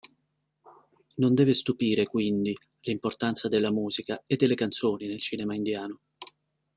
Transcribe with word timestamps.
Non 1.17 1.35
deve 1.35 1.53
stupire, 1.53 2.07
quindi, 2.07 2.57
l'importanza 2.85 3.47
della 3.47 3.69
musica 3.69 4.23
e 4.25 4.35
delle 4.35 4.55
canzoni 4.55 5.05
nel 5.05 5.19
cinema 5.19 5.53
indiano. 5.53 5.99